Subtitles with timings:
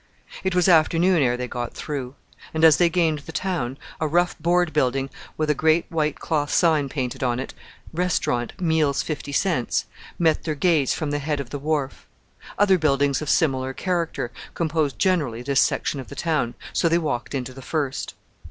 [0.43, 2.15] It was afternoon ere they got through;
[2.55, 6.51] and as they gained the town, a rough board building with a great white cloth
[6.51, 7.53] sign painted on it
[7.93, 9.85] "Restaurant, meals 50 cents"
[10.17, 12.07] met their gaze from the head of the wharf.
[12.57, 17.35] Other buildings of similar character composed generally this section of the town, so they walked
[17.35, 18.15] into the first.